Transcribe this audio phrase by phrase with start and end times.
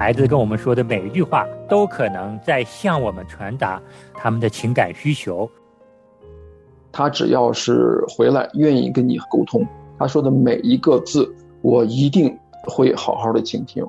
[0.00, 3.78] 孩子跟我们说的每一句话，都可能在向我们传达
[4.14, 5.46] 他们的情感需求。
[6.90, 9.62] 他只要是回来愿意跟你沟通，
[9.98, 13.86] 他说的每一个字，我一定会好好的倾听。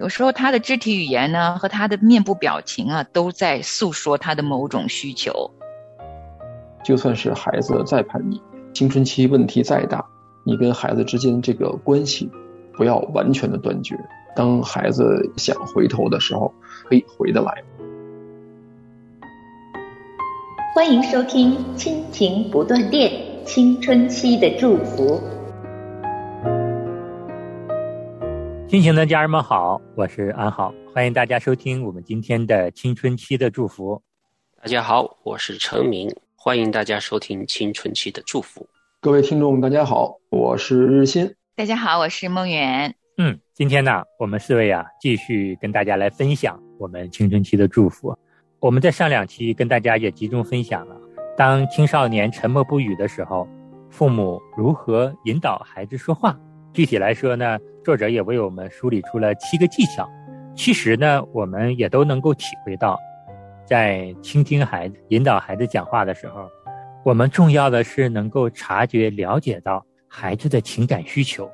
[0.00, 5.52] 有时候他的肢体语言呢，和他的面部表情啊，都在诉说他的某种需求。
[6.82, 10.04] 就算是孩子再叛逆，青春期问题再大，
[10.44, 12.28] 你跟孩子之间这个关系，
[12.76, 13.96] 不要完全的断绝。
[14.36, 16.52] 当孩子想回头的时候，
[16.88, 17.62] 可以回得来。
[20.74, 23.10] 欢迎收听《亲情不断电》，
[23.44, 25.20] 青春期的祝福。
[28.68, 34.02] 亲情的家人们好，我是安好，欢迎大家收听我们今天的青春期的祝福。
[34.60, 38.66] 大家好，我是陈明，欢迎大家收听青春期的祝福。
[39.00, 41.32] 各位听众，大家好，我是日新。
[41.56, 42.92] 大家好，我是梦圆。
[43.16, 48.12] 嗯，今天呢，我们四位啊，继续跟大家来分享我们青春期的祝福。
[48.58, 50.96] 我们在上两期跟大家也集中分享了，
[51.36, 53.46] 当青少年沉默不语的时候，
[53.88, 56.36] 父母如何引导孩子说话。
[56.72, 60.10] 具体来说呢，作者也为我们梳理出了七个技巧。
[60.56, 62.98] 其实呢，我们也都能够体会到，
[63.64, 66.48] 在倾听孩子、引导孩子讲话的时候，
[67.04, 69.86] 我们重要的是能够察觉、了解到
[70.16, 71.50] 孩子的情感需求，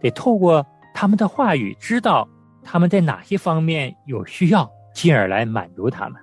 [0.00, 2.28] 得透过他们的话语，知道
[2.62, 6.22] 他们在哪些方面有需要，进而来满足他们。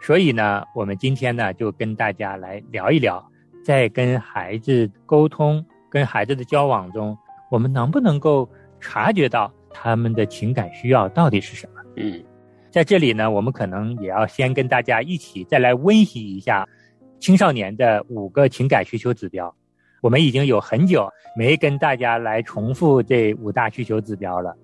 [0.00, 3.22] 所以呢，我们今天呢就跟大家来聊一聊，
[3.62, 7.14] 在跟孩子沟通、跟孩子的交往中，
[7.50, 8.48] 我们能不能够
[8.80, 11.82] 察觉到他们的情感需要到底是什么？
[11.98, 12.24] 嗯，
[12.70, 16.66] 在这里呢，我们可能也要先跟大家一起再来温习一下
[17.20, 19.54] 青少年的五个情感需求指标。
[20.04, 24.54] 我们已经有很久没跟大家来重复这五大需求指标了。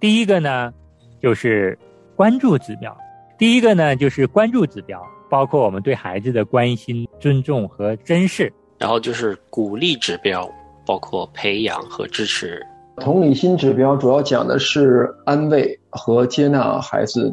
[0.00, 0.72] 第一个呢，
[1.20, 1.78] 就是
[2.16, 2.96] 关注指标。
[3.36, 4.98] 第一个呢，就是关注指标，
[5.28, 8.50] 包括我们对孩子的关心、尊重和珍视。
[8.78, 10.50] 然后就是鼓励指标，
[10.86, 12.66] 包括培养和支持。
[12.96, 17.30] 同理心指标主要讲的是安慰和接纳孩子。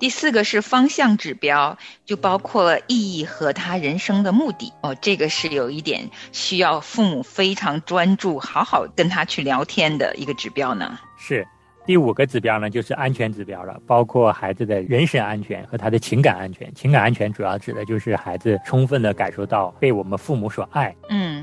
[0.00, 4.72] 嗯，第四个是方向指标，就包括了意义和他人生的目的。
[4.82, 10.98] 哦，这个是有一点需要父母非常专注，好好跟他去聊天的一个指标呢。
[11.18, 11.46] 是。
[11.86, 16.72] 第五个指标呢，就是安全指标了，包括孩子的人身安全和他的情感安全。
[16.72, 20.94] 情感安全主要指的就是孩子充分的感受到被我们父母所爱。
[21.08, 21.39] 嗯，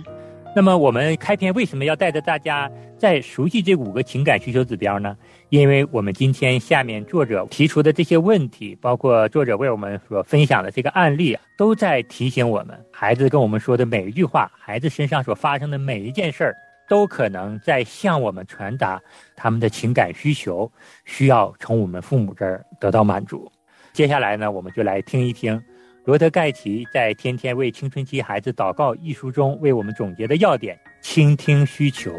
[0.57, 5.15] 那么我们开篇为什么要带着大家再熟悉这五个情感需求指标呢？
[5.49, 16.55] 因为我们今天下面作者提出的这些问题，包括作者为我们所分享的这个案例，都在提醒我们，孩子跟我们说的每一句话，孩子身上所发生的每一件事儿。
[16.89, 18.99] 都可能在向我们传达
[19.35, 20.71] 他们的情感需求，
[21.05, 23.51] 需要从我们父母这儿得到满足。
[23.93, 25.61] 接下来呢，我们就来听一听
[26.07, 32.13] 罗德盖奇在《天天为青春期孩子祷告》一书中为我们总结的要点：倾听需求，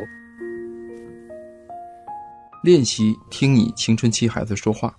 [2.62, 4.94] 练习听你青春期孩子说话，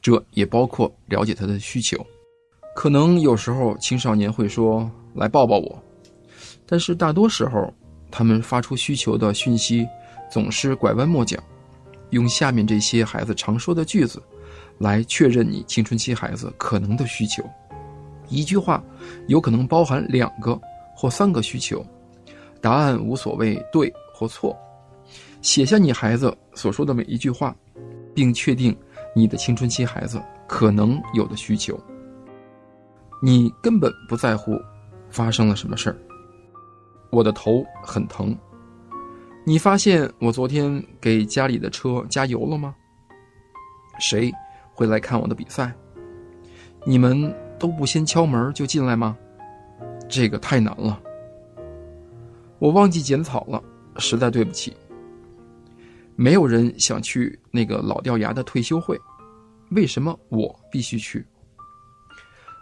[0.00, 1.98] 这也包括了解他的需求。
[2.74, 5.78] 可能有时候青少年会说“来抱抱我”，
[6.64, 7.70] 但是大多时候。
[8.10, 9.86] 他们发出需求的讯息，
[10.30, 11.36] 总是拐弯抹角，
[12.10, 14.22] 用下面这些孩子常说的句子，
[14.78, 17.44] 来确认你青春期孩子可能的需求。
[18.28, 18.82] 一句话
[19.28, 20.60] 有可能包含两个
[20.94, 21.84] 或三个需求，
[22.60, 24.56] 答案无所谓对或错。
[25.42, 27.54] 写下你孩子所说的每一句话，
[28.14, 28.76] 并确定
[29.14, 31.78] 你的青春期孩子可能有的需求。
[33.22, 34.52] 你根本不在乎
[35.08, 35.96] 发生了什么事儿。
[37.10, 38.36] 我的头很疼。
[39.44, 42.74] 你发现我昨天给家里的车加油了吗？
[44.00, 44.32] 谁
[44.74, 45.72] 会来看我的比赛？
[46.84, 49.16] 你们都不先敲门就进来吗？
[50.08, 51.00] 这个太难了。
[52.58, 53.62] 我忘记剪草了，
[53.98, 54.76] 实在对不起。
[56.14, 58.98] 没有人想去那个老掉牙的退休会，
[59.70, 61.26] 为什么我必须去？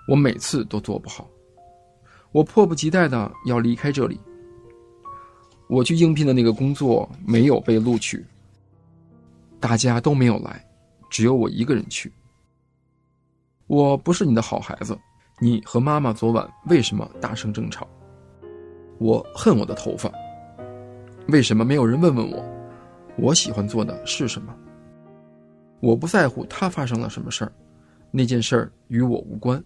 [0.08, 1.28] 我每次都做不好，
[2.32, 4.20] 我迫不及待的要离开这里。
[5.68, 8.24] 我去应聘的那个工作没有被录取，
[9.60, 10.64] 大家都没有来，
[11.08, 12.12] 只有我一个人去。
[13.66, 14.98] 我不是你的好孩子，
[15.40, 17.88] 你和妈妈昨晚为什么大声争吵？
[18.98, 20.10] 我恨我的头发，
[21.28, 22.44] 为什么没有人问问我，
[23.16, 24.54] 我喜欢做的是什么？
[25.80, 27.52] 我不在乎他发生了什么事儿，
[28.10, 29.62] 那件事儿与我无关。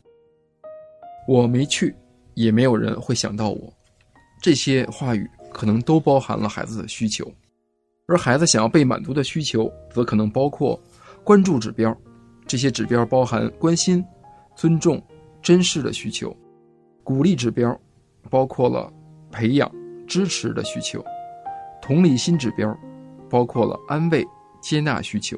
[1.27, 1.95] 我没去，
[2.35, 3.73] 也没有人会想到我。
[4.41, 5.29] 这些话语。
[5.51, 7.27] 可能都包含了孩子的需求。
[8.07, 10.79] 而孩子想要被满足的需求，则可能包括
[11.25, 11.97] 关注指标，
[12.49, 14.03] 这些指标包含关心、
[14.57, 15.01] 尊重、
[15.43, 16.35] 珍视的需求；
[17.05, 17.79] 鼓励指标，
[18.31, 18.91] 包括了
[19.31, 19.71] 培养、
[20.07, 21.01] 支持的需求；
[21.83, 22.75] 同理心指标，
[23.29, 24.27] 包括了安慰、
[24.63, 25.37] 接纳需求；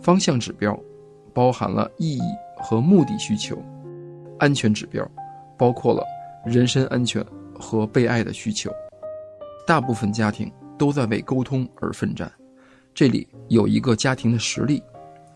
[0.00, 0.76] 方向指标，
[1.32, 2.22] 包含了意义
[2.56, 3.56] 和目的需求；
[4.40, 5.08] 安全指标，
[5.56, 6.04] 包括了
[6.44, 7.24] 人身安全
[7.54, 8.72] 和被爱的需求。
[9.64, 12.28] 大部分家庭都在为沟通而奋战。
[12.92, 14.82] 这里有一个家庭的实例，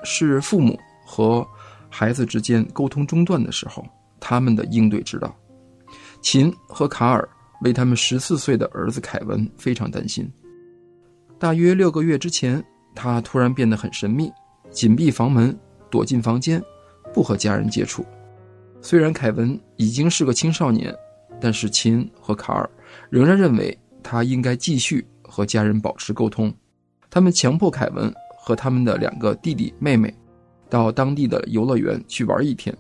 [0.05, 1.47] 是父母和
[1.89, 3.85] 孩子之间沟通中断的时候，
[4.21, 5.35] 他们的应对之道。
[6.21, 7.29] 秦和卡尔
[7.63, 10.31] 为他们十四岁的儿子凯文非常担心。
[11.39, 12.63] 大约六个月之前，
[12.95, 14.31] 他突然变得很神秘，
[14.71, 15.59] 紧闭房门，
[15.91, 16.63] 躲进房间，
[17.13, 18.05] 不和家人接触。
[18.81, 20.95] 虽然凯文已经是个青少年，
[21.41, 22.69] 但是秦和卡尔
[23.11, 23.79] 仍然认为。
[24.05, 26.53] 他应该继续和家人保持沟通。
[27.09, 28.13] 他们强迫凯文
[28.45, 30.13] 和他们的两个弟弟妹妹
[30.69, 32.77] 到当地的游乐园去玩一天。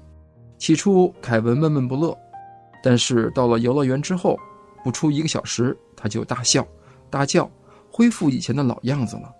[0.59, 2.17] 起初，凯文闷闷不乐，
[2.83, 4.37] 但是到了游乐园之后，
[4.83, 6.67] 不出一个小时，他就大笑、
[7.09, 7.49] 大叫，
[7.93, 9.33] 恢复以前的老样子了。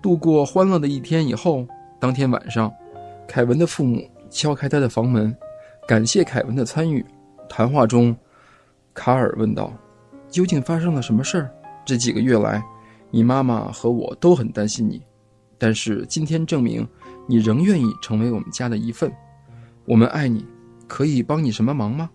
[0.00, 1.66] 度过欢乐的一天以后，
[2.00, 2.72] 当天晚上，
[3.28, 5.36] 凯文的父母敲开他的房门，
[5.86, 7.04] 感谢凯文的参与。
[7.48, 8.16] 谈话中，
[8.94, 9.70] 卡尔问道。
[10.28, 11.50] 究竟发生了什么事儿？
[11.84, 12.62] 这几个月来，
[13.10, 15.00] 你妈妈和我都很担心你，
[15.58, 16.86] 但是今天证明
[17.26, 19.10] 你仍愿意成为我们家的一份。
[19.84, 20.44] 我们爱你，
[20.86, 22.10] 可以帮你什么忙吗？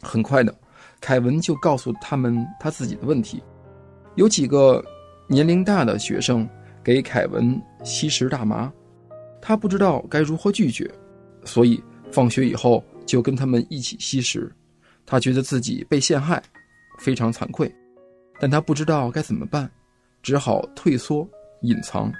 [0.00, 0.54] 很快的，
[1.00, 3.42] 凯文就告诉他们他自己的问题。
[4.16, 4.84] 有几个
[5.28, 6.48] 年龄大的学生
[6.82, 8.72] 给凯文吸食大麻，
[9.40, 10.90] 他不知道该如何拒绝，
[11.44, 14.52] 所以放学以后就跟他们一起吸食。
[15.06, 16.42] 他觉得自己被陷害。
[16.98, 17.74] 非常惭愧，
[18.38, 19.70] 但他不知道该怎么办，
[20.22, 21.26] 只好退缩
[21.62, 22.12] 隐藏。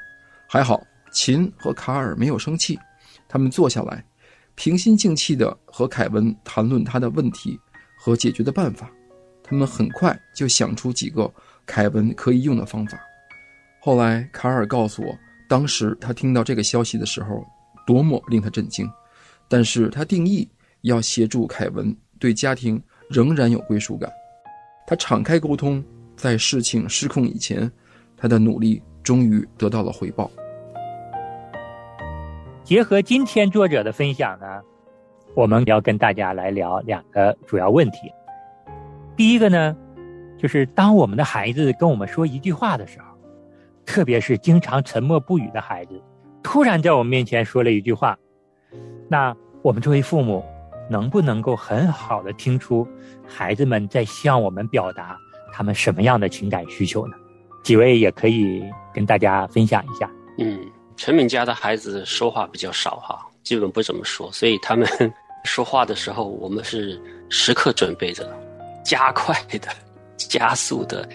[0.47, 0.83] 还好
[1.13, 2.79] 秦和卡尔没有生气，
[3.29, 4.05] 他们坐下来，
[4.55, 7.59] 平心静气地和凯文谈论他的问题
[7.99, 8.91] 和解决的办法。
[9.43, 11.33] 他们很快就想出几个
[11.67, 12.99] 凯文可以用的方法。
[13.81, 15.17] 后来卡尔告诉我，
[15.49, 17.45] 当时他听到这个消息的时候，
[17.87, 18.89] 多么令他震惊。
[19.49, 20.49] 但是他定义
[20.83, 24.09] 要协助凯文对家庭仍然有归属感。
[24.87, 25.85] 他敞开沟通，
[26.17, 27.71] 在事情失控以前，
[28.17, 30.31] 他的努力终于得到了回报。
[32.63, 34.47] 结合今天作者的分享呢，
[35.35, 38.09] 我们要跟大家来聊两个主要问题。
[39.17, 39.77] 第一个呢，
[40.39, 43.07] 就是当我们的孩子跟我们说一句话的时候，
[43.85, 46.01] 特别是经常沉默不语的孩子，
[46.41, 48.17] 突然在我们面前说了一句话，
[49.09, 50.45] 那我们作为父母。
[50.89, 52.85] 能不能够很好的听出
[53.25, 55.17] 孩子们在向我们表达
[55.53, 57.15] 他们什么样的情感需求呢？
[57.63, 58.65] 几位也可以
[58.95, 60.11] 跟大家分享一下。
[60.39, 60.61] 嗯，
[60.97, 64.89] 陈敏家的孩子说话比较少哈，基本不怎么说，所以他们
[65.45, 68.29] 说话的时候，我们是时刻准备着，
[68.85, 69.69] 加快的、
[70.17, 71.09] 加速的，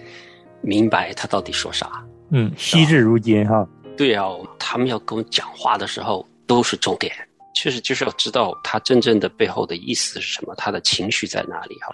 [0.62, 2.04] 明白他到底说啥。
[2.30, 3.68] 嗯，惜字如金哈。
[3.98, 4.27] 对啊，
[4.60, 7.13] 他们要跟我讲话的时候都是重点。
[7.54, 11.88] 确实就是要知道他真正的背后的意思是什么，他的情绪在哪里哈。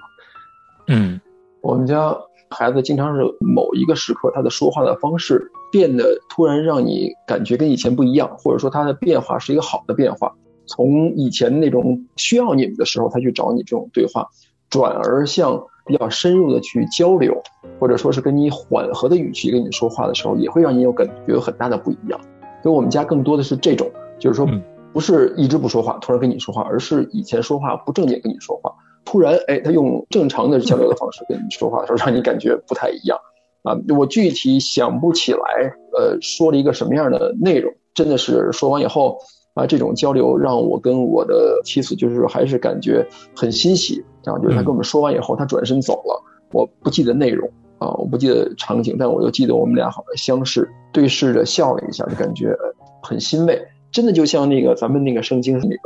[0.87, 1.21] 嗯，
[1.61, 2.11] 我们家
[2.49, 5.39] 孩子经常是某一个时刻，他的说话的方式
[5.71, 10.33] 变得突然让你感觉跟以前不一样，或者说他的变化是一个好的变化。
[10.65, 14.27] 从以前那种需要你们的时候，他去找你这种对话，
[14.69, 17.41] 转而向比较深入的去交流，
[17.79, 22.19] 或者说是跟你缓和的语气跟你说话的时候，也会让你有感觉有很大的不一样。
[22.61, 24.47] 所以我们家更多的是这种，就是说。
[24.93, 28.69] 不是一直不说话，突然跟你说话，而是以前说话不正经跟你说话，
[29.05, 33.17] 突然哎，他用正常的交流的方式跟你说话的时候，让你感觉不太一样
[33.63, 33.77] 啊。
[33.97, 35.39] 我具体想不起来，
[35.97, 39.17] 呃，说了一个什么样的内容，真的是说完以后
[39.53, 44.37] 啊，这种交流让我跟我的妻子就是还是感觉很欣喜啊。
[44.39, 52.55] 就是他跟我们说完以后，他转身走了，我不记得内容啊，我不记得场景，但我又记得我们俩好像相视对视着笑了一下，就感觉
[53.01, 53.61] 很欣慰。
[53.91, 55.79] 真的就像那个咱们那个圣经里边，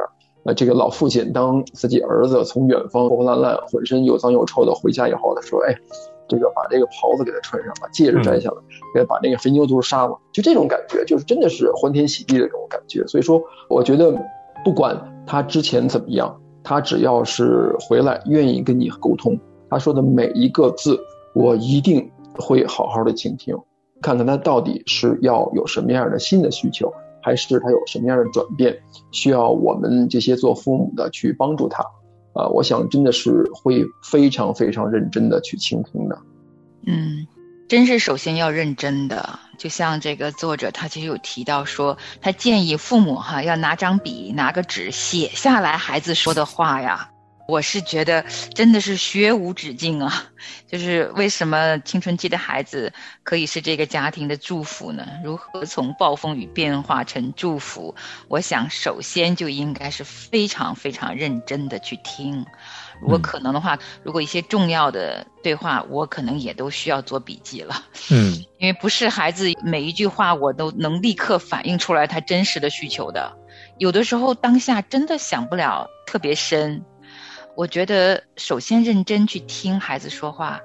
[0.44, 5.76] 呃，这个老父亲当自己儿子从远方破破烂烂、浑身又脏又臭的回家以后，他说：“哎，
[6.28, 8.56] 这个把这个袍子给他穿上，把戒指摘下来，
[8.94, 13.06] 给他把那个肥牛犊杀了。”就这种感觉，就是真的是欢天喜地的这种感觉。
[13.08, 14.14] 所以说，我觉得
[14.64, 19.40] 不管他之前怎么样，他只要是回来愿意跟你沟通，
[19.70, 21.00] 他说的每一个字，
[21.34, 23.58] 我一定会好好的倾听，
[24.02, 26.94] 看看他到底是要有什么样的新的需求。
[27.22, 28.78] 还是他有什么样的转变，
[29.10, 31.84] 需要我们这些做父母的去帮助他，
[32.36, 36.20] 啊，我想真的是会非常非常认真的去倾听的。
[36.86, 37.26] 嗯，
[37.68, 47.10] 真是首先要认真的，就像这个作者他其实有提到说，他建议父母哈要拿张笔拿个纸写下来孩子说的话呀。
[47.48, 50.26] 我是觉得真的是学无止境啊！
[50.68, 52.92] 就是为什么青春期的孩子
[53.24, 55.06] 可以是这个家庭的祝福呢？
[55.24, 57.96] 如何从暴风雨变化成祝福？
[58.28, 62.46] 我想首先就应该是非常非常认真的去听。
[63.00, 67.86] 如果可能的话，如果一些重要的对话，我可能也都需要做笔记了。
[68.10, 73.38] 嗯，因为不是孩子每一句话我都能立刻反映出来他真实的需求的，
[73.78, 76.84] 有的时候当下真的想不了特别深。
[77.56, 80.60] 我觉得首先认真去听孩子说话，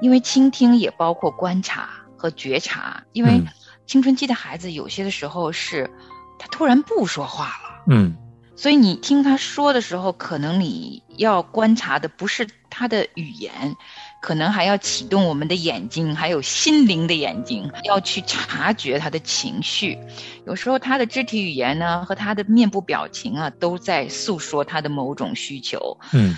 [0.00, 3.02] 因为倾听也包括观察和觉察。
[3.12, 3.42] 因为
[3.86, 5.90] 青春期的孩子有些的时候是，
[6.38, 7.82] 他突然不说话了。
[7.88, 8.16] 嗯，
[8.56, 13.74] 所以你听他说的时候，可能你要观察的不是他的语言。
[14.22, 19.98] 可能还要启动我们的眼睛，还有心灵的眼睛，要去察觉他的情绪。
[20.46, 25.98] 有时候他的肢体语言呢，和他的面部表情啊，都在诉说他的某种需求。
[26.12, 26.36] 嗯，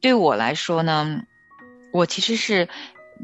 [0.00, 1.20] 对我来说呢，
[1.92, 2.66] 我其实是。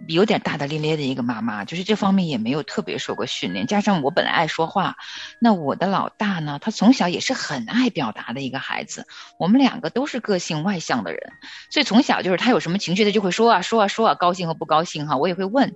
[0.09, 4.97] 有点大大咧咧的一个妈妈，就是这方面也没有特别受过训练，加上我本来爱说话，
[5.41, 9.07] 那我的老大呢，他从小也是很爱表达的一个孩子，
[9.38, 11.33] 我们两个都是个性外向的人，
[11.71, 15.75] 所以从小就是他有什么情绪，他就会说啊说啊说啊，高兴和不高兴哈，我也会问。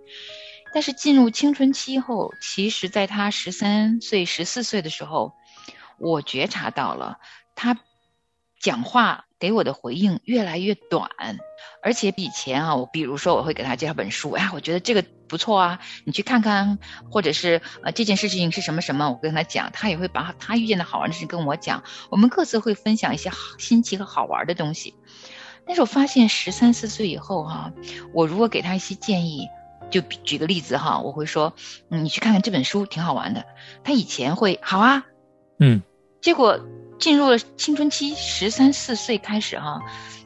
[0.73, 5.33] 但是进入青春期后，其实在他十三岁、十四岁的时候，
[5.99, 7.19] 我觉察到了
[7.55, 7.77] 他
[8.61, 9.25] 讲话。
[9.41, 11.09] 给我的回应越来越短，
[11.83, 16.79] 而且比以前啊，我比如说我会给他介绍本书，哎，我觉得这个不错啊，你去看看，
[17.11, 24.95] 或者是呃这件事情是什么什么，我跟他讲，他也会把他遇见的好玩的事情跟我讲，我们各自会分享一些新奇和好玩的东西。
[25.67, 27.73] 但是我发现十三四岁以后哈，
[28.12, 29.49] 我如果给他一些建议，
[29.90, 31.55] 就举个例子哈，我会说，
[31.90, 33.45] 嗯，你去看看这本书挺好玩的。
[33.85, 35.05] 他以前会好啊，
[35.59, 35.83] 嗯，
[36.21, 36.61] 结果。
[37.00, 39.81] 进入了青春期，十三四岁开始哈，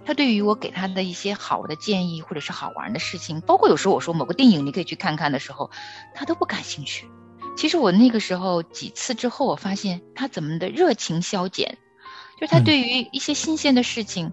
[0.05, 5.71] 他对于我给他的一些好的建议或者是好玩的事情，包括有时候我说某个电影你可以去看看的时候，
[6.15, 7.09] 他都不感兴趣。
[7.57, 11.79] 其实我那个时候几次之后，我发现他怎么的热情消减，
[12.41, 14.33] 就是他对于一些新鲜的事情，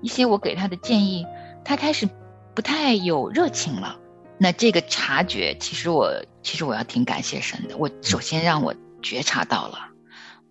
[0.00, 1.26] 一些我给他的建议，
[1.64, 2.08] 他开始
[2.54, 3.98] 不太有热情了。
[4.38, 6.10] 那这个察觉，其实我
[6.42, 9.90] 其实我要挺感谢神的，我首先让我觉察到了。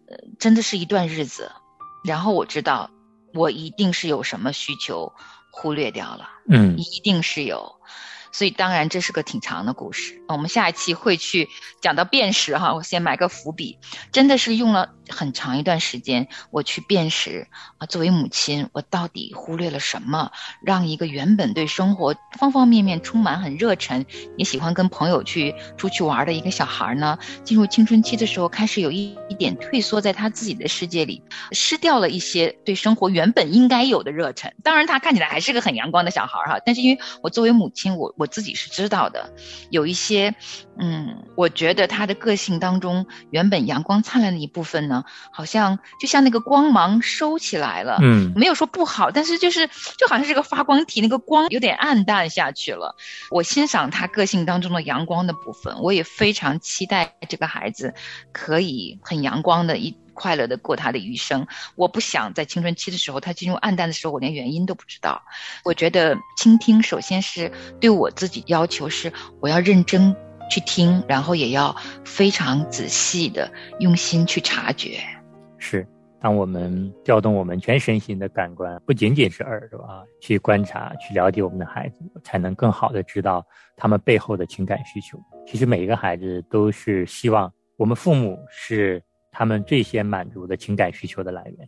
[0.08, 1.52] 呃真的是一段日子，
[2.06, 2.92] 然后我知道，
[3.34, 5.12] 我一定是有什么需求
[5.52, 7.76] 忽略掉了，嗯，一定是有。
[8.34, 11.48] 所以当然这是个挺长的故事，我们下一期会去
[11.82, 12.74] 讲到辨识哈。
[12.74, 13.78] 我先埋个伏笔，
[14.12, 17.48] 真的是用了很长一段时间，我去辨识
[17.78, 17.86] 啊。
[17.86, 20.32] 作为母亲，我到底忽略了什么，
[20.64, 24.04] 让一个原本对生活方方面面充满很热忱，
[24.36, 27.20] 也喜欢跟朋友去出去玩的一个小孩呢？
[27.44, 31.22] 进入青春期的时候，开始有一一点退缩在他自己的世界里，
[31.52, 34.52] 失掉了一些对生活原本应该有的热忱。
[34.64, 38.12] 当然，他看起来还是个很阳光的小孩哈，但是因为我作为母亲，我。
[38.23, 39.34] 我自己是知道的，
[39.70, 40.36] 有一些，
[40.80, 52.96] 嗯，我觉得他的个性当中原本阳光灿烂的一部分呢，好像就像那个光芒收起来了，嗯，没有说不好，但是就是就好像这个发光体，那个光有点暗淡下去了。
[53.32, 57.94] 我欣赏他个性当中的阳光的部分，我也非常期待这个孩子
[58.32, 59.98] 可以很阳光的一。
[60.14, 61.46] 快乐的过他的余生。
[61.76, 65.22] 我不想在青春期的时候，他进入暗淡的时候，我连原因都不知道。
[65.66, 70.16] 我觉得倾听，首先是对我自己要求是，我要认真
[70.50, 75.00] 去听，然后也要非常仔细的用心去察觉。
[75.58, 75.88] 是，
[76.22, 85.18] 当我们调动我们全身心的感官，不仅仅是耳朵啊，去观察、去了解我们的孩子，才能更好的知道他们背后的情感需求。
[85.48, 89.02] 其实每一个孩子都是希望我们父母是。
[89.36, 91.68] 他们最先满足的情感需求的来源。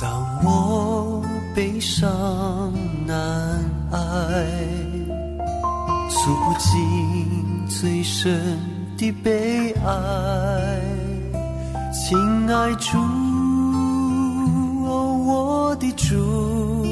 [0.00, 1.22] 当我
[1.54, 2.72] 悲伤
[3.06, 3.16] 难
[3.92, 4.46] 挨，
[6.08, 8.77] 诉不尽最深。
[8.98, 10.80] 的悲哀，
[11.92, 12.18] 亲
[12.52, 12.98] 爱主，
[14.84, 16.82] 哦我的主，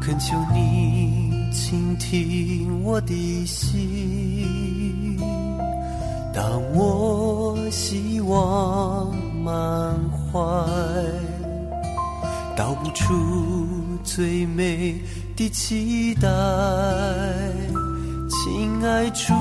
[0.00, 5.18] 恳求你倾听我的心。
[6.32, 9.92] 当我希望满
[10.32, 10.38] 怀，
[12.56, 13.12] 道不出
[14.04, 14.96] 最美
[15.34, 16.28] 的期待。
[18.30, 19.34] 亲爱主，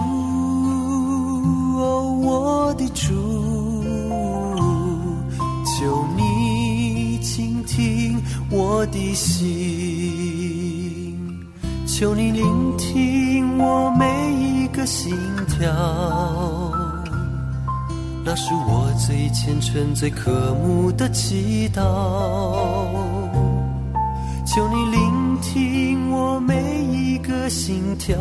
[1.79, 3.13] 哦，我的主，
[5.65, 8.21] 求你倾听
[8.51, 9.47] 我的心，
[11.87, 15.15] 求你聆听我每一个心
[15.47, 15.71] 跳。
[18.25, 21.81] 那是我最虔诚、最渴慕的祈祷。
[24.45, 28.17] 求你聆听我每一个心跳，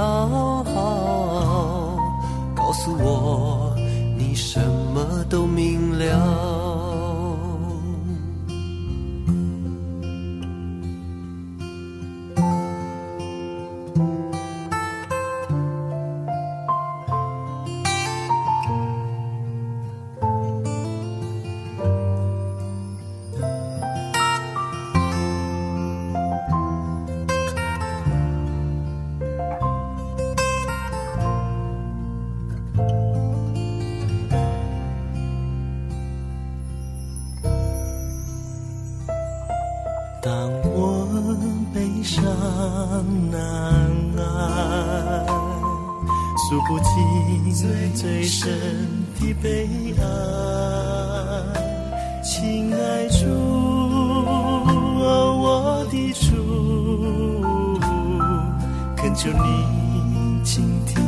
[59.09, 61.03] 恳求你倾听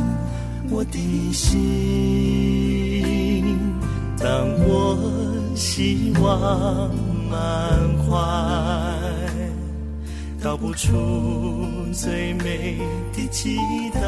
[0.71, 0.97] 我的
[1.31, 1.59] 心，
[4.17, 4.25] 当
[4.65, 4.97] 我
[5.55, 6.89] 希望
[7.29, 7.37] 满
[7.99, 8.09] 怀。
[10.43, 10.89] 道不出
[11.93, 12.79] 最美
[13.13, 13.59] 的期
[13.93, 14.01] 待，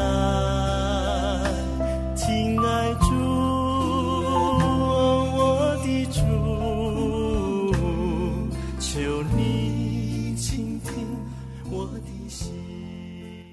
[2.16, 3.14] 亲爱主，
[5.36, 6.18] 我的主，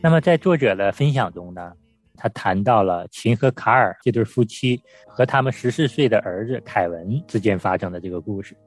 [0.03, 1.71] 那么在作者的分享中呢，
[2.17, 8.57] 他谈到了秦和卡尔这对夫妻和他们十四岁的儿子凯文之间发生的这个故事。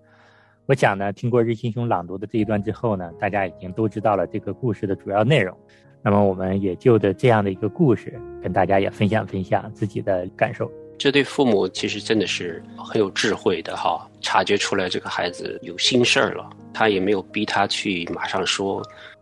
[0.66, 5.56] 我想呢，听过日新兄朗读的这一段之后呢，大家已经都知道了这个故事的主要内容。
[6.02, 10.70] 那么，我们也就着这样的一个故事，跟大家也分享分享自己的感受。
[10.96, 18.80] 这对父母其实真的是很有智慧的哈，察觉出来这个孩子有心事儿了，他也没有逼他去马上说。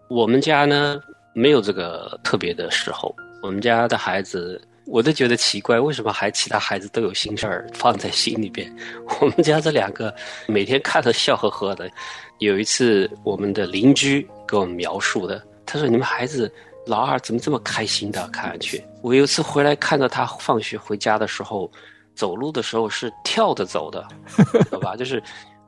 [0.08, 1.00] 我们家呢，
[1.34, 4.60] 没有这个特别的时候，我们家的孩子。
[4.86, 8.68] 我都觉得奇怪，为什么还其他孩子都有心事儿放在心里边？
[9.20, 10.12] 我们家这两个
[10.48, 11.88] 每天看着笑呵呵的。
[12.38, 16.52] 有一次，我们的邻居给我们描述的，他说：“你们孩子
[16.84, 18.26] 老二怎么这么开心的？
[18.30, 21.70] 看上去，我有一次回来看到他放学回家的时候，
[22.16, 24.04] 走路的时候是跳着走的，
[24.64, 24.96] 知道吧？
[24.96, 25.22] 就是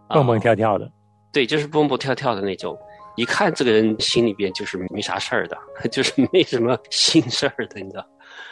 [0.09, 0.90] 蹦蹦跳跳的，
[1.33, 2.77] 对，就是蹦蹦跳跳的那种。
[3.16, 5.57] 一看这个人心里边就是没啥事儿的，
[5.90, 8.07] 就是没什么心事儿的，你知道。”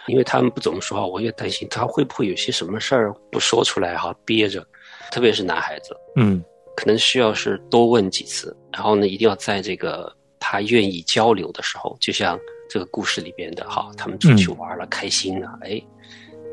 [0.07, 4.65] 因为他们不怎么说话，我也担心他会不会有些什么事儿不说出来哈，憋着，
[5.11, 6.43] 特别是男孩子，嗯，
[6.77, 15.81] 可能需要是多问几次，然后呢，一定要在这个他愿意交流的时候，就像这个故事里边的哈，他们出去玩了，开心了，哎，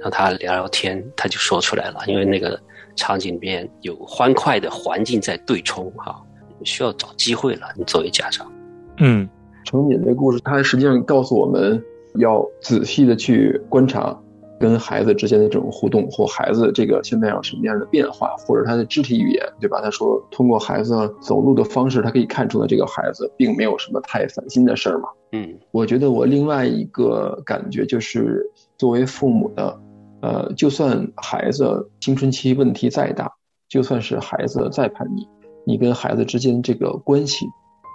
[0.02, 2.60] 让他聊聊天，他就说出来了，因为那个
[2.96, 6.22] 场景里边有欢快的环境在对冲哈，
[6.64, 8.52] 需要找机会了，你作为家长，
[8.98, 9.28] 嗯，
[9.66, 11.84] 程敏这故事，它实际上告诉我们。
[12.16, 14.20] 要仔细的去观察
[14.60, 19.80] 跟孩子之间的这种互动，或孩子这个现在有什么样的变化，或者他的肢体语言，对吧？
[19.80, 25.10] 他说通过孩子走路的方式，他可以看出来这个孩子并没有什么太烦心的事儿嘛。
[25.34, 28.44] 嗯，我觉得我另外一个感觉就是，
[28.76, 29.80] 作为父母的，
[30.22, 33.32] 呃，就算孩子青春期问题再大，
[33.70, 35.28] 就算是孩子再叛逆，
[35.70, 37.46] 你跟孩子之间这个关系，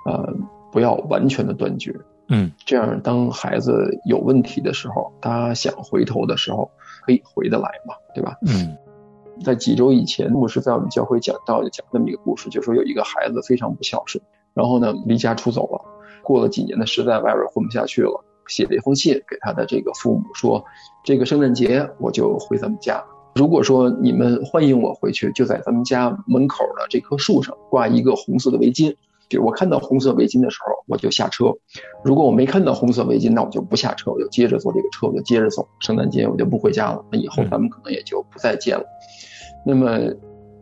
[0.07, 0.33] 呃，
[0.71, 1.93] 不要完全的断绝。
[2.29, 6.71] 嗯，这样当孩子有问题的时候，他想回头的时候，
[7.05, 8.39] 可以回得来嘛，对吧？
[8.47, 8.79] 嗯，
[9.45, 14.23] 在几周以前，牧师在我们教会讲到，讲那么一个故事，就说有一个孩子非常不孝顺，
[14.55, 15.85] 然后呢离家出走了，
[16.23, 20.65] 过了几年呢，实在外边混不下去了，写了一封信给他的这个父母说，
[21.03, 28.95] 这个圣诞节我就回咱们家，如果说你们欢迎我回去，就在咱们家门口的这棵树上挂一个红色的围巾。
[29.29, 31.47] 就我看到红色围巾的时候，我就下车；
[32.05, 35.67] 如果我没看到红色围巾，那我就不下车，我就接着坐这个车，我就接着走。
[35.81, 38.85] 圣诞节我就不回家了，那以后咱们可能也就不再见了。
[39.67, 39.99] 那么，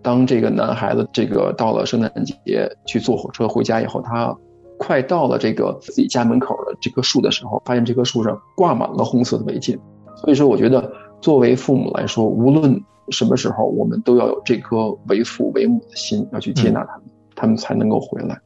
[0.01, 4.35] 当这个男孩子这个到了圣诞节去坐火车回家以后，他
[4.79, 9.77] 快到了这个自己家门口的这棵树的时候，发现这棵树上挂满了红色的围巾。
[10.17, 17.05] 所以说，我觉得作为父母来说，无论什么时候，我们都要有这颗为父为母的心，要去接纳他们，
[17.35, 18.41] 他们才能够回来。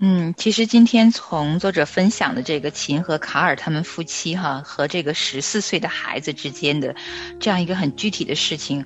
[0.00, 6.94] 嗯，其实今天从作者分享的这个秦和卡尔他们夫妻哈和这个十四岁的孩子之间的
[7.40, 8.84] 这样一个很具体的事情，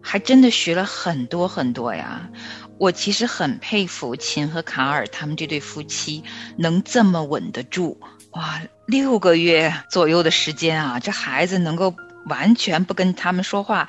[0.00, 2.30] 还真的学了很多很多呀。
[2.78, 6.24] 我其实很佩服秦和卡尔他们这对夫妻
[6.56, 7.98] 能这么稳得住
[8.32, 11.94] 哇，六个月左右的时间啊，这孩子能够
[12.26, 13.88] 完全不跟他们说话。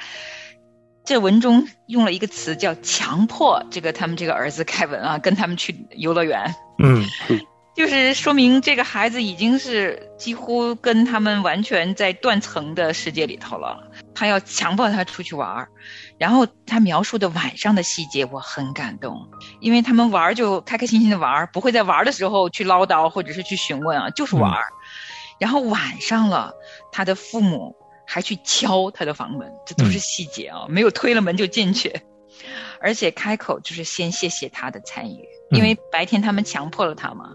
[1.03, 6.55] 这文中用了一个词叫“强迫”，这个他们这个儿子凯文啊， 跟他们去游乐园。
[6.79, 7.05] 嗯，
[7.75, 13.91] 就是说明这个孩子已经是几乎跟他们完全在断层的世界里头了。
[14.15, 15.67] 他要强迫他出去玩儿，
[16.17, 24.65] 然后他描述的晚上的细节我很感动，因为他们玩儿就开开心心的玩儿，不会在玩儿的时候去唠叨或者是去询问啊，就是玩儿。
[25.37, 26.51] 然后晚上了，
[26.91, 27.75] 他的父母。
[28.05, 30.65] 还去敲他的房门，这都是细节啊！
[30.69, 32.01] 没有推了门就进去，
[32.79, 37.33] 而且开口就是先谢谢他的参与，因为白天他们强迫了他嘛，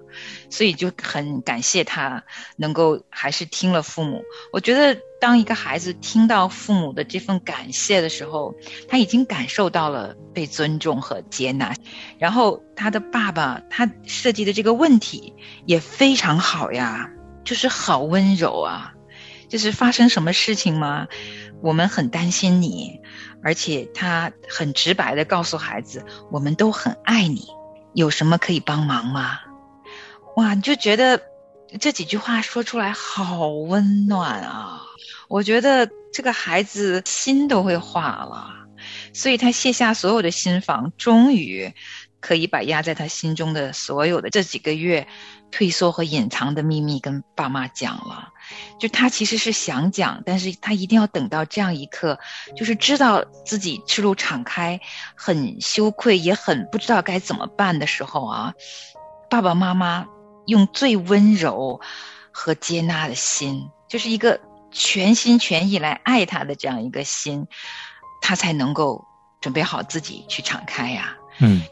[0.48, 2.24] 所以就很感谢他
[2.56, 4.22] 能够还是听了父母。
[4.52, 8.54] 我觉得当一个孩子听到父母的这份感谢的时候，
[8.88, 11.74] 他已经感受到了被尊重和接纳。
[12.18, 15.34] 然后他的爸爸他设计的这个问题
[15.66, 17.10] 也非常好呀，
[17.44, 18.94] 就是好温柔啊。
[19.50, 21.08] 就是发生什么事情吗？
[21.60, 23.00] 我们很担心你，
[23.42, 27.48] 而且他很直白的告诉孩子，我们都很爱你，
[27.92, 29.40] 有什么可以帮忙吗？
[30.36, 31.20] 哇，你就觉得
[31.78, 34.80] 这几句话说出来好温暖啊！
[35.28, 38.50] 我觉得这个孩子心都会化了，
[39.12, 41.74] 所以他卸下所有的心防，终于
[42.20, 45.06] 可以把压在他心中的所有的这几个月
[45.50, 48.28] 退缩和隐藏的秘密跟爸妈讲了。
[48.78, 52.18] 就他其实是想讲，但是他一定要等到这样一刻，
[52.56, 54.80] 就是知道自己赤露敞开，
[55.14, 58.54] 很羞愧，也很不知道该怎么办的时候啊，
[59.28, 60.06] 爸爸妈妈
[60.46, 61.80] 用最温柔
[62.32, 67.46] 和接纳的心，就是一个全心全意来爱他的这样一个心，
[68.22, 69.04] 他才能够
[69.40, 71.16] 准备好自己去敞开呀。
[71.38, 71.62] 嗯，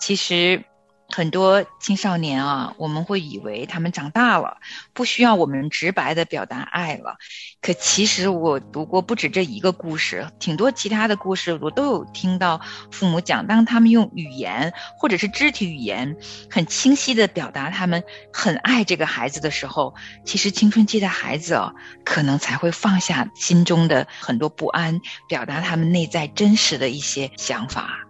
[0.00, 0.64] 其实。
[1.08, 4.58] 很多青少年啊，我们会以为他们长大了，
[4.92, 7.16] 不需要我们直白的表达爱了。
[7.60, 16.16] 可其实我读过不止这一个故事，挺多其他的故事，我都有听到父母讲，当他们用语言或者是肢体语言
[16.50, 28.06] 很清晰的表达他们很爱这个孩子的时候，其实青春期的孩子哦，可能才会放下心中的很多不安，表达他们内在真实的一些想法。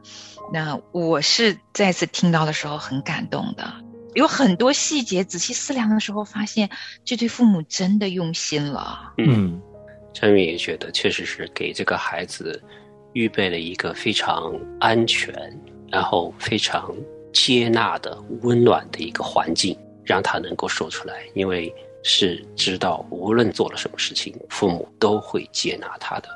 [0.52, 3.64] 那我是再次听到的时候很感动的，
[4.14, 6.70] 有很多细节，仔细思量的时候发现，
[7.04, 9.12] 这对父母真的用心了。
[9.18, 9.60] 嗯，
[10.12, 12.62] 张云也觉得，确实是给这个孩子
[13.12, 15.34] 预备了一个非常安全，
[15.90, 16.94] 然后非常
[17.32, 26.28] 接纳的温暖的一个环境，让他能够说出来，因为是知道无论做了什么事情，父母都会接纳他的。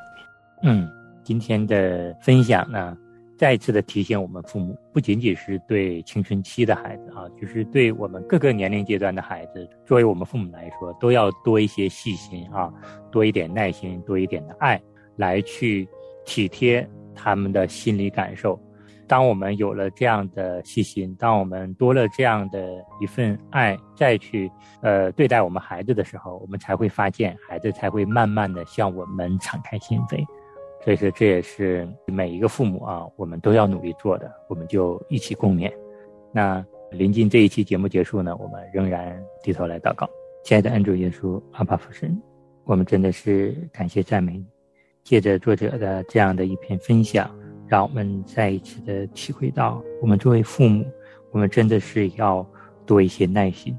[0.65, 0.91] 嗯，
[1.23, 2.97] 今天的分享呢？
[3.41, 12.71] 再一次的提醒我们父母，不仅仅是对青春期的孩子啊，就是对我们各个年龄阶段的孩子，作为我们父母来说，都要多一些细心啊，
[13.11, 14.79] 多一点耐心，多一点的爱，
[15.17, 15.89] 来去
[16.27, 18.61] 体贴他们的心理感受。
[19.07, 30.27] 当我们有了这样的细心，当我们多了这样的一份爱，再去呃对待我们孩子的时候，我们才会发现，孩子才会慢慢的向我们敞开心扉。
[30.83, 34.33] 所以说，这也是每一个父母啊，我们都要努力做的。
[34.49, 35.71] 我们就一起共勉。
[36.33, 40.09] 那临近这一期节目结束呢，我们仍然低头来祷告。
[40.43, 42.19] 亲爱的恩主耶稣阿爸父神，
[42.65, 44.47] 我们真的是感谢赞美你。
[45.05, 47.31] 借着作者的这样的一篇分享，
[47.69, 50.87] 让我们再一次的体会到，我们作为父母，
[51.31, 52.47] 我们真的是要
[52.87, 53.77] 多一些耐心。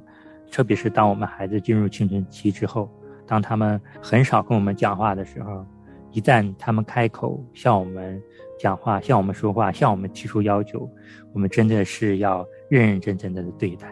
[0.51, 2.87] 特别是当我们孩子进入青春期之后，
[3.25, 5.65] 当他们很少跟我们讲话的时候。
[6.11, 8.21] 一旦他们开口向我们
[8.59, 10.89] 讲话、向我们说话、向我们提出要求，
[11.33, 13.91] 我们真的是要认认真真的对待。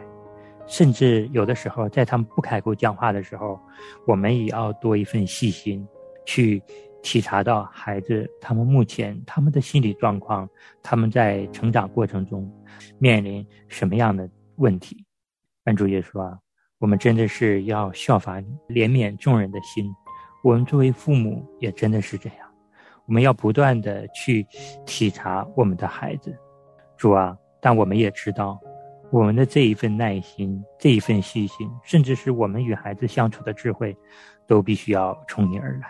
[0.68, 3.60] 甚至有的时候，在他们不开口讲话的时候，
[4.06, 5.88] 我们也要多一份细心，
[6.26, 6.62] 去
[7.02, 10.48] 体察到孩子他们目前他们的心理状况，
[10.84, 12.48] 他们在成长过程中
[13.00, 15.04] 面临什么样的问题。
[15.64, 16.38] 班主也说，
[16.78, 19.92] 我们真的是要效法怜悯众人的心。
[20.42, 22.48] 我们作为父母也真的是这样，
[23.06, 24.46] 我们要不断的去
[24.86, 26.36] 体察我们的孩子，
[26.98, 27.38] 主啊！
[27.62, 28.58] 但我们也知道，
[29.12, 33.96] 我们的这一份耐心、这一份细心，甚至是我们与孩子相处的智慧，
[34.48, 35.90] 都必须要从你而来。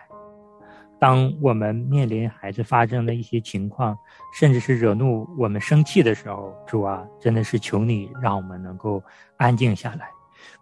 [0.99, 3.95] 当我们面临孩子发生的一些情况，
[4.33, 9.01] 甚至是惹怒我们生气的时候，主啊，真的是求你让我们能够
[9.37, 10.09] 安静下来，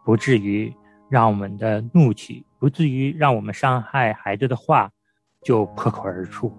[0.03, 0.71] 不至于
[1.09, 4.89] 让我们的怒气，不至于让我们伤害孩子的话
[5.43, 6.51] 就破口而出。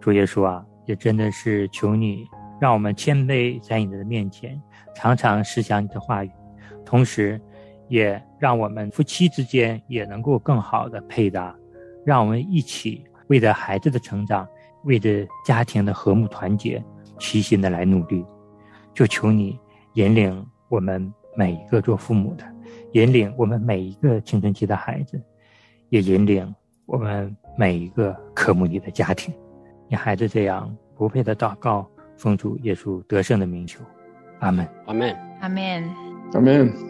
[0.00, 2.26] 主耶稣啊，也真的是求你
[2.60, 4.60] 让我们谦卑在你的面前，
[4.94, 6.30] 常常思想你的话语，
[6.84, 7.40] 同时，
[7.88, 11.54] 也让我们夫妻之间也能够更好的配搭，
[12.04, 13.04] 让我们一起。
[13.26, 14.44] 为着孩子的成长，
[14.82, 16.82] 为着家庭的和睦团结，
[17.16, 18.26] 齐心的来努力，
[18.92, 19.56] 就求你
[19.94, 22.44] 引领我们每一个做父母的，
[22.92, 25.20] 引领我们每一个青春期的孩子，
[25.88, 26.54] 也引领
[26.86, 29.32] 我们每一个科目里的家庭。
[29.88, 33.80] 你孩子这样不配的祷告，奉主耶稣得胜的名求，
[34.40, 35.90] 阿门，阿门，阿门，
[36.32, 36.89] 阿门。